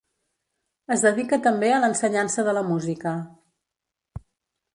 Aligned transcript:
Es 0.95 1.03
dedica 1.07 1.39
també 1.47 1.69
a 1.73 1.77
l'ensenyança 1.83 2.47
de 2.49 2.57
la 2.59 2.65
música. 2.71 3.15